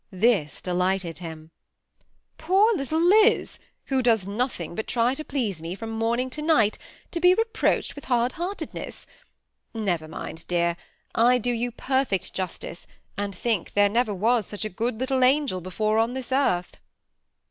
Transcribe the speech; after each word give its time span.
This 0.13 0.61
delighted 0.63 1.19
him. 1.19 1.51
Poor 2.39 2.73
little 2.73 2.99
Liz, 2.99 3.59
who 3.85 4.01
does 4.01 4.25
nothing 4.25 4.73
but 4.73 4.87
try 4.87 5.13
to 5.13 5.23
please 5.23 5.61
me 5.61 5.75
from 5.75 5.91
morning 5.91 6.31
to 6.31 6.41
night, 6.41 6.79
to 7.11 7.19
be 7.19 7.35
reproached 7.35 7.93
with 7.93 8.05
hard 8.05 8.31
heartedness! 8.33 9.05
Never 9.75 10.07
mind, 10.07 10.45
dear; 10.47 10.75
I 11.13 11.37
do 11.37 11.51
you 11.51 11.69
perfect 11.69 12.33
jus 12.33 12.57
tice, 12.57 12.87
and 13.15 13.35
think 13.35 13.73
there 13.75 13.89
never 13.89 14.11
was 14.11 14.47
such 14.47 14.65
a 14.65 14.69
good 14.69 14.99
little 14.99 15.23
angel 15.23 15.61
before 15.61 15.99
on 15.99 16.15
this 16.15 16.31
earth." 16.31 16.77